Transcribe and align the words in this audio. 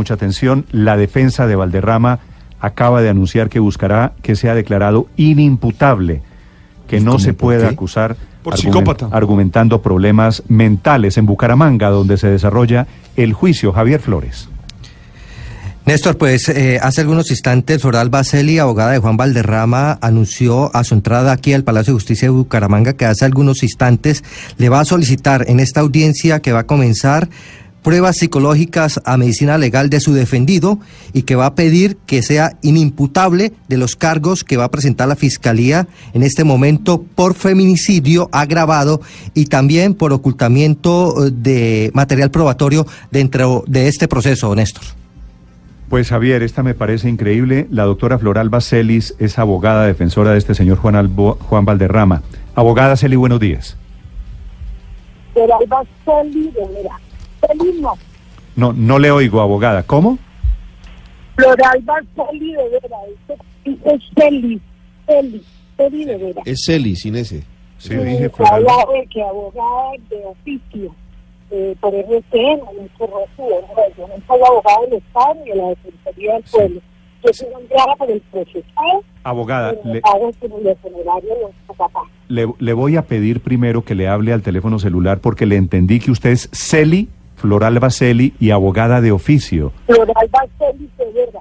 mucha 0.00 0.14
atención. 0.14 0.64
La 0.72 0.96
defensa 0.96 1.46
de 1.46 1.56
Valderrama 1.56 2.20
acaba 2.58 3.02
de 3.02 3.10
anunciar 3.10 3.50
que 3.50 3.60
buscará 3.60 4.14
que 4.22 4.34
sea 4.34 4.54
declarado 4.54 5.08
inimputable, 5.18 6.22
que 6.88 7.00
no 7.00 7.18
se 7.18 7.34
pueda 7.34 7.68
acusar 7.68 8.16
por 8.42 8.56
psicópata. 8.56 9.08
argumentando 9.12 9.82
problemas 9.82 10.42
mentales 10.48 11.18
en 11.18 11.26
Bucaramanga, 11.26 11.90
donde 11.90 12.16
se 12.16 12.28
desarrolla 12.28 12.86
el 13.16 13.34
juicio. 13.34 13.72
Javier 13.74 14.00
Flores. 14.00 14.48
Néstor, 15.84 16.16
pues 16.16 16.48
eh, 16.48 16.78
hace 16.82 17.02
algunos 17.02 17.30
instantes 17.30 17.82
Floral 17.82 18.08
Baseli, 18.08 18.58
abogada 18.58 18.92
de 18.92 18.98
Juan 18.98 19.18
Valderrama, 19.18 19.98
anunció 20.00 20.74
a 20.74 20.82
su 20.82 20.94
entrada 20.94 21.32
aquí 21.32 21.52
al 21.52 21.64
Palacio 21.64 21.92
de 21.92 21.96
Justicia 21.96 22.28
de 22.28 22.30
Bucaramanga 22.30 22.94
que 22.94 23.04
hace 23.04 23.26
algunos 23.26 23.62
instantes 23.62 24.24
le 24.56 24.70
va 24.70 24.80
a 24.80 24.84
solicitar 24.86 25.44
en 25.48 25.60
esta 25.60 25.80
audiencia 25.80 26.40
que 26.40 26.52
va 26.52 26.60
a 26.60 26.66
comenzar 26.66 27.28
pruebas 27.82 28.16
psicológicas 28.16 29.00
a 29.04 29.16
medicina 29.16 29.58
legal 29.58 29.90
de 29.90 30.00
su 30.00 30.12
defendido 30.12 30.78
y 31.12 31.22
que 31.22 31.36
va 31.36 31.46
a 31.46 31.54
pedir 31.54 31.96
que 32.06 32.22
sea 32.22 32.56
inimputable 32.62 33.52
de 33.68 33.76
los 33.76 33.96
cargos 33.96 34.44
que 34.44 34.56
va 34.56 34.64
a 34.64 34.70
presentar 34.70 35.08
la 35.08 35.16
Fiscalía 35.16 35.88
en 36.12 36.22
este 36.22 36.44
momento 36.44 37.02
por 37.02 37.34
feminicidio 37.34 38.28
agravado 38.32 39.00
y 39.34 39.46
también 39.46 39.94
por 39.94 40.12
ocultamiento 40.12 41.26
eh, 41.26 41.30
de 41.32 41.90
material 41.94 42.30
probatorio 42.30 42.86
dentro 43.10 43.64
de 43.66 43.88
este 43.88 44.08
proceso, 44.08 44.54
Néstor. 44.54 44.84
Pues 45.88 46.08
Javier, 46.08 46.44
esta 46.44 46.62
me 46.62 46.74
parece 46.74 47.08
increíble. 47.08 47.66
La 47.70 47.82
doctora 47.82 48.18
Floralba 48.18 48.60
Celis 48.60 49.16
es 49.18 49.40
abogada 49.40 49.86
defensora 49.86 50.30
de 50.30 50.38
este 50.38 50.54
señor 50.54 50.78
Juan, 50.78 51.12
Juan 51.16 51.64
Valderrama. 51.64 52.22
Abogada 52.54 52.96
Celis, 52.96 53.18
buenos 53.18 53.40
días. 53.40 53.76
Floralba 55.32 55.82
Celis, 56.04 56.54
de 56.54 56.60
veras. 56.60 57.09
Celis 57.50 57.80
no. 57.80 57.98
No, 58.56 58.72
no 58.72 58.98
le 58.98 59.10
oigo, 59.10 59.40
abogada. 59.40 59.82
¿Cómo? 59.82 60.18
Floralba 61.36 62.00
Celis, 62.14 62.56
de 62.56 62.80
veras. 62.80 63.00
Es 63.64 64.02
Celis, 64.14 64.60
Celis, 65.06 65.42
Celis 65.76 66.06
de 66.06 66.16
veras. 66.16 66.46
Es 66.46 66.64
Celis, 66.64 67.00
sin 67.00 67.16
ese. 67.16 67.44
Sí, 67.78 67.94
dije 67.94 68.28
Floralba. 68.28 68.84
que 69.10 69.22
abogada 69.22 69.92
de 70.10 70.24
oficio 70.26 70.94
eh, 71.50 71.74
por 71.80 71.94
RCN, 71.94 72.60
en 72.70 72.84
este 72.84 73.06
recibo, 73.06 73.66
yo 73.96 74.06
no 74.06 74.14
soy 74.26 74.40
abogado 74.46 74.86
del 74.86 74.98
Estado 74.98 75.34
ni 75.34 75.50
de 75.50 75.56
la 75.56 75.68
Defensoría 75.70 76.34
del 76.34 76.44
Pueblo. 76.44 76.80
Yo 77.24 77.32
soy 77.32 77.48
nombrada 77.52 77.96
por 77.96 78.10
el 78.10 78.20
procesado. 78.20 79.04
Abogada, 79.24 79.74
le, 79.84 80.00
le, 82.28 82.46
le, 82.58 82.72
voy 82.72 82.96
a 82.96 83.02
pedir 83.02 83.40
primero 83.40 83.84
que 83.84 83.94
le 83.94 84.08
hable 84.08 84.32
al 84.32 84.42
teléfono 84.42 84.78
celular 84.78 85.18
porque 85.20 85.44
le 85.44 85.56
entendí 85.56 86.00
que 86.00 86.10
usted 86.10 86.30
es 86.30 86.48
Celi, 86.52 87.08
Floralba 87.40 87.88
Celi 87.88 88.34
y 88.38 88.50
abogada 88.50 89.00
de 89.00 89.12
oficio. 89.12 89.72
Floralba 89.86 90.46
Celi 90.58 90.90
de 90.98 91.04
Vega, 91.06 91.40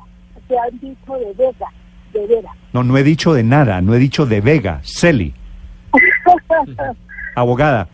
han 0.64 0.80
dicho 0.80 1.14
de 1.14 1.34
Vega, 1.34 1.68
de 2.14 2.26
Vega. 2.26 2.52
No, 2.72 2.84
no 2.84 2.98
he 2.98 3.04
dicho 3.04 3.34
de 3.34 3.44
nada, 3.44 3.82
no 3.82 3.94
he 3.94 4.00
dicho 4.00 4.26
de 4.26 4.40
Vega, 4.40 4.80
Celi. 4.84 5.34
abogada, 7.36 7.90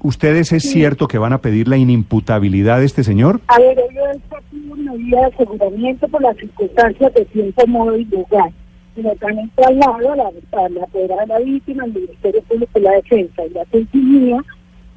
¿Ustedes 0.00 0.52
es 0.52 0.62
cierto 0.62 1.08
que 1.08 1.18
van 1.18 1.32
a 1.32 1.38
pedir 1.38 1.66
la 1.66 1.76
inimputabilidad 1.76 2.78
de 2.78 2.86
este 2.86 3.02
señor? 3.02 3.40
A 3.48 3.58
ver, 3.58 3.76
ellos 3.90 4.22
tuvo 4.48 4.74
una 4.74 4.92
medida 4.92 5.22
de 5.22 5.26
aseguramiento 5.26 6.06
por 6.06 6.22
las 6.22 6.36
circunstancias 6.36 7.14
de 7.14 7.24
tiempo, 7.24 7.66
modo 7.66 7.96
y 7.96 8.04
lugar. 8.04 8.52
Y 8.94 9.02
nos 9.02 9.20
han 9.24 9.50
trasladado 9.56 10.12
a 10.12 10.16
la, 10.16 10.24
a 10.28 10.68
la 10.68 10.86
de 10.92 11.26
la 11.26 11.38
víctima, 11.40 11.82
al 11.82 11.92
Ministerio 11.92 12.42
Público 12.42 12.70
de 12.74 12.80
la 12.80 12.92
Defensa 12.92 13.44
y 13.44 13.50
la 13.50 13.64
Policía, 13.64 14.44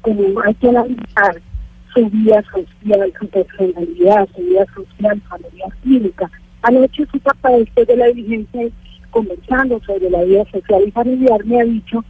como 0.02 0.40
hay 0.44 0.54
que 0.54 0.68
analizar 0.68 1.42
su 1.94 2.08
vida 2.10 2.42
social, 2.50 3.12
su 3.18 3.28
personalidad, 3.28 4.28
su 4.34 4.42
vida 4.42 4.66
social, 4.74 5.20
familiar, 5.28 5.68
clínica. 5.82 6.30
Anoche 6.62 7.06
su 7.10 7.18
papá, 7.20 7.50
después 7.50 7.86
de 7.86 7.96
la 7.96 8.06
diligencia, 8.06 8.68
conversando 9.10 9.80
sobre 9.84 10.10
la 10.10 10.22
vida 10.24 10.44
social 10.50 10.82
y 10.86 10.90
familiar, 10.90 11.44
me 11.44 11.60
ha 11.60 11.64
dicho 11.64 12.04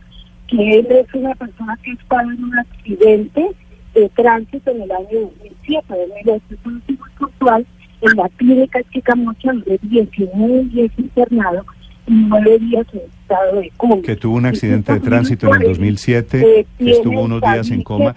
que 0.46 0.78
él 0.78 0.86
es 0.90 1.14
una 1.14 1.34
persona 1.34 1.78
que 1.82 1.92
estaba 1.92 2.22
en 2.22 2.44
un 2.44 2.58
accidente 2.58 3.50
de 3.94 4.08
tránsito 4.10 4.70
en 4.70 4.82
el 4.82 4.92
año 4.92 5.20
2007, 5.20 5.94
de 6.24 6.40
muy 6.64 6.98
puntual, 7.18 7.66
en 8.00 8.16
la 8.16 8.28
clínica 8.30 8.80
Chicamocha, 8.92 9.52
donde 9.52 9.78
19 9.82 10.64
días 10.64 10.90
internado 10.98 11.64
y 12.06 12.12
nueve 12.12 12.58
días 12.58 12.86
en 12.92 13.00
estado 13.00 13.60
de 13.60 13.72
coma. 13.76 14.02
Que 14.02 14.16
tuvo 14.16 14.36
un 14.36 14.46
accidente 14.46 14.92
de 14.92 15.00
tránsito 15.00 15.46
en 15.48 15.62
el 15.62 15.68
2007, 15.68 16.60
eh, 16.60 16.66
estuvo 16.78 17.22
unos 17.22 17.40
días 17.40 17.70
en 17.70 17.82
coma, 17.82 18.14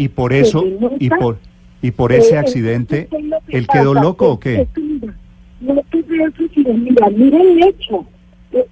y 0.00 0.08
por 0.08 0.32
eso, 0.32 0.64
y 0.98 1.10
por, 1.10 1.36
y 1.82 1.90
por 1.90 2.12
ese 2.12 2.34
eh, 2.34 2.38
accidente, 2.38 3.06
¿él 3.48 3.66
quedó 3.70 3.92
loco 3.92 4.30
o 4.30 4.40
qué? 4.40 4.66
No 5.60 5.74
te 5.90 6.02
mira, 6.72 7.10
mira 7.10 7.42
el 7.42 7.62
hecho 7.62 8.06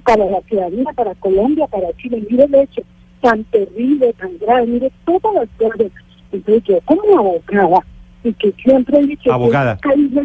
para 0.04 0.24
la 0.24 0.40
ciudadanía, 0.48 0.86
para 0.96 1.14
Colombia, 1.16 1.66
para 1.66 1.92
Chile. 1.98 2.26
Mire 2.30 2.44
el 2.44 2.54
hecho 2.54 2.80
tan 3.20 3.44
terrible, 3.44 4.14
tan 4.14 4.38
grave, 4.38 4.68
mire 4.68 4.90
todas 5.04 5.34
las 5.34 5.48
cosas. 5.58 5.92
Entonces 6.32 6.64
yo 6.64 6.80
como 6.86 7.18
abogada, 7.18 7.80
y 8.24 8.32
que 8.32 8.54
siempre 8.62 8.98
he 8.98 9.06
dicho... 9.06 9.30
Abogada, 9.30 9.78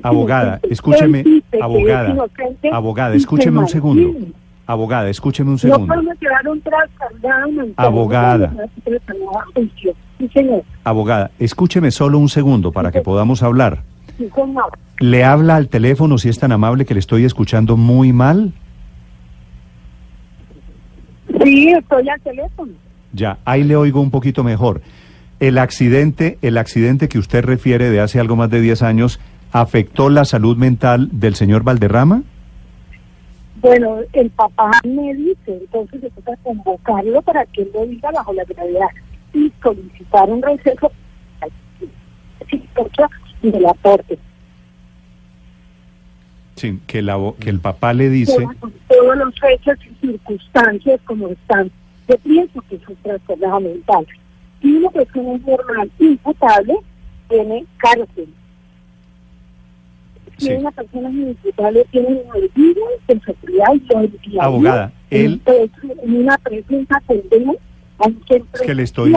abogada, 0.04 0.62
escúcheme, 0.70 1.26
abogada, 1.60 2.16
abogada, 2.72 3.16
escúcheme 3.16 3.60
un 3.60 3.68
segundo. 3.68 4.16
Abogada, 4.66 5.10
escúcheme 5.10 5.52
un 5.52 5.60
segundo. 5.60 5.94
No 5.94 6.02
un 6.52 7.74
Abogada. 7.76 8.54
Abogada, 10.84 11.32
escúcheme 11.38 11.92
solo 11.92 12.18
un 12.18 12.30
segundo 12.30 12.72
para 12.72 12.92
que 12.92 13.02
podamos 13.02 13.44
hablar. 13.44 13.84
Sí, 14.18 14.30
señor. 14.34 14.72
¿Le 15.00 15.24
habla 15.24 15.56
al 15.58 15.68
teléfono 15.68 16.18
si 16.18 16.30
es 16.30 16.40
tan 16.40 16.52
amable 16.52 16.86
que 16.86 16.94
le 16.94 17.02
estoy 17.02 17.26
escuchando 17.26 17.76
muy 17.76 18.14
mal? 18.14 18.54
Sí, 21.44 21.70
estoy 21.72 22.08
al 22.08 22.22
teléfono. 22.22 22.72
Ya, 23.12 23.40
ahí 23.44 23.64
le 23.64 23.76
oigo 23.76 24.00
un 24.00 24.12
poquito 24.12 24.44
mejor. 24.44 24.82
El 25.40 25.58
accidente, 25.58 26.38
el 26.42 26.58
accidente 26.58 27.10
que 27.10 27.20
usted 27.20 27.44
refiere 27.44 27.90
de 27.90 28.00
hace 28.00 28.20
algo 28.20 28.36
más 28.36 28.50
de 28.50 28.62
10 28.62 28.82
años, 28.82 29.20
¿afectó 29.52 30.10
la 30.10 30.24
salud 30.24 30.56
mental 30.56 31.10
del 31.12 31.36
señor 31.36 31.64
Valderrama? 31.64 32.24
Bueno, 33.64 34.02
el 34.12 34.30
papá 34.32 34.72
me 34.84 35.14
dice, 35.14 35.38
entonces 35.48 36.02
se 36.02 36.10
toca 36.10 36.36
convocarlo 36.44 37.22
para 37.22 37.46
que 37.46 37.62
él 37.62 37.72
lo 37.74 37.86
diga 37.86 38.12
bajo 38.12 38.34
la 38.34 38.44
gravedad 38.44 38.90
y 39.34 39.54
solicitar 39.64 40.30
un 40.30 40.42
receso 40.42 40.92
del 43.42 43.66
aporte. 43.66 44.20
Sí, 46.56 46.78
que, 46.88 47.02
la, 47.02 47.18
que 47.40 47.50
el 47.50 47.62
papá 47.62 47.94
le 47.94 48.10
dice... 48.10 48.46
todos 48.90 49.18
los 49.18 49.34
hechos 49.50 49.78
y 49.90 50.08
circunstancias 50.08 51.00
como 51.06 51.30
están. 51.30 51.72
Yo 52.10 52.18
pienso 52.18 52.62
que 52.70 52.76
es 52.76 52.88
un 52.90 52.96
trastorno 52.98 53.62
mental. 53.62 54.06
Y 54.60 54.74
una 54.74 54.90
persona 54.90 55.38
normal, 55.38 55.90
imputable, 56.00 56.76
tiene 57.30 57.66
cárcel. 57.78 58.28
Si 60.44 60.54
una 60.54 60.72
persona 60.72 61.10
imputable 61.10 61.86
tiene 61.92 62.22
olvido, 62.34 62.82
sensibilidad 63.08 63.74
y 63.74 64.30
día. 64.30 64.44
Abogada, 64.44 64.92
él... 65.10 65.42
Entonces, 65.46 65.98
en 66.04 66.16
una 66.16 66.38
pregunta 66.38 67.02
tendemos 67.08 67.58
a 68.00 68.08
un 68.08 68.24
centro 68.28 68.48
es 68.54 68.62
que 68.62 68.76
le 68.76 68.84
estoy... 68.84 69.16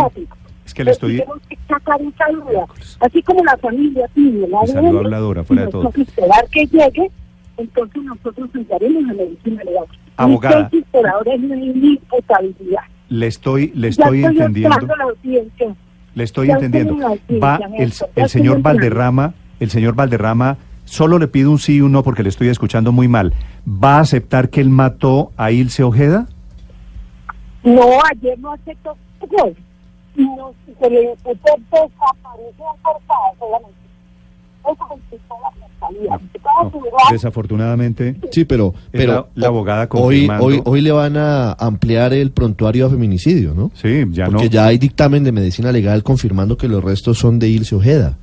Es 0.65 0.75
que 0.75 0.85
le 0.85 0.91
estoy... 0.91 1.23
Que 1.49 1.59
sacar 1.69 2.01
esa 2.03 2.29
duda. 2.33 2.67
Así 3.01 3.23
como 3.23 3.45
la 3.45 3.57
familia 3.57 4.09
pide 4.15 4.49
la 4.49 4.61
habladora, 4.61 5.45
fuera 5.45 5.67
de 5.67 5.71
todo. 5.71 5.93
esperar 5.97 6.49
que 6.51 6.67
llegue 6.67 7.11
entonces 7.57 8.03
nosotros 8.03 8.51
entraremos 8.55 9.03
en 9.03 9.07
la 9.09 9.15
medicina 9.15 9.65
legal. 9.65 9.85
Abogada. 10.17 10.71
Y 10.73 10.85
ahora 10.97 11.35
es 11.35 11.43
una 11.43 11.57
imputabilidad. 11.57 12.83
Le 13.09 13.27
estoy, 13.27 13.73
le 13.75 13.89
estoy 13.89 14.25
entendiendo. 14.25 14.77
Le 16.15 16.25
estoy 16.25 16.51
entendiendo. 16.51 16.97
Va 17.43 17.61
el, 17.79 17.93
el 18.17 18.29
señor 18.29 18.63
Valderrama, 18.63 19.35
el 19.61 19.71
señor 19.71 19.95
Valderrama, 19.95 20.59
solo 20.87 21.19
le 21.19 21.29
pido 21.29 21.51
un 21.51 21.59
sí 21.59 21.77
y 21.77 21.81
un 21.83 21.93
no 21.93 22.03
porque 22.03 22.23
le 22.23 22.31
estoy 22.31 22.49
escuchando 22.49 22.91
muy 22.91 23.09
mal. 23.09 23.35
¿Va 23.69 23.99
a 23.99 24.01
aceptar 24.01 24.49
que 24.49 24.63
él 24.63 24.71
mató 24.71 25.33
a 25.37 25.51
Ilse 25.53 25.83
Ojeda? 25.83 26.27
No, 27.63 27.83
ayer 28.11 28.39
no 28.39 28.53
aceptó. 28.53 28.97
No, 30.17 30.55
se 30.81 30.91
le 30.91 31.01
desapareció 31.01 31.91
solamente. 33.39 33.87
Desafortunadamente. 37.11 38.17
Sí, 38.31 38.45
pero, 38.45 38.75
pero 38.91 39.29
la, 39.35 39.49
abogada 39.49 39.89
hoy, 39.93 40.29
hoy, 40.41 40.61
hoy 40.65 40.81
le 40.81 40.91
van 40.91 41.17
a 41.17 41.53
ampliar 41.53 42.13
el 42.13 42.33
prontuario 42.33 42.87
a 42.87 42.91
feminicidio, 42.91 43.55
¿no? 43.55 43.71
Sí, 43.75 44.05
ya 44.11 44.27
Porque 44.27 44.49
ya 44.49 44.67
hay 44.67 44.79
dictamen 44.79 45.23
de 45.23 45.33
medicina 45.33 45.71
legal 45.71 46.03
confirmando 46.03 46.57
que 46.57 46.69
los 46.69 46.83
restos 46.83 47.19
son 47.19 47.39
de 47.39 47.49
Ilse 47.49 47.77
Ojeda. 47.77 48.19